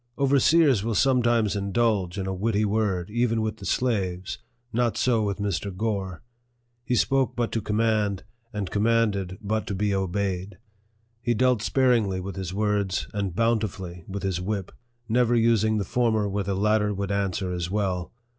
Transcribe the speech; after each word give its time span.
Overseers 0.17 0.83
will 0.83 0.95
sometimes 0.95 1.55
indulge 1.55 2.17
in 2.17 2.25
a 2.25 2.33
witty 2.33 2.65
word, 2.65 3.11
even 3.11 3.39
with 3.43 3.57
the 3.57 3.67
slaves; 3.67 4.39
not 4.73 4.97
so 4.97 5.21
with 5.21 5.37
Mr. 5.37 5.77
Gore. 5.77 6.23
He 6.83 6.95
spoke 6.95 7.35
but 7.35 7.51
to 7.51 7.61
command, 7.61 8.23
and 8.51 8.71
commanded 8.71 9.37
but 9.43 9.67
to 9.67 9.75
be 9.75 9.93
obeyed; 9.93 10.57
he 11.21 11.35
dealt 11.35 11.61
sparingly 11.61 12.19
with 12.19 12.35
his 12.35 12.51
words, 12.51 13.07
and 13.13 13.35
bountifully 13.35 14.03
with 14.07 14.23
his 14.23 14.41
whip, 14.41 14.71
never 15.07 15.35
using 15.35 15.77
the 15.77 15.85
former 15.85 16.27
where 16.27 16.45
the 16.45 16.55
latter 16.55 16.95
would 16.95 17.11
answer 17.11 17.53
as 17.53 17.69
well. 17.69 18.11